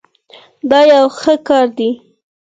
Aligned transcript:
دا 0.69 0.79
یو 0.93 1.05
ښه 1.19 1.33
کار 1.47 1.67
دی. 1.77 1.89